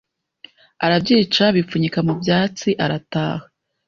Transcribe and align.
Arabyica 0.85 1.41
abipfunyika 1.49 1.99
mu 2.07 2.13
bwatsi 2.19 2.69
arataha 2.83 3.45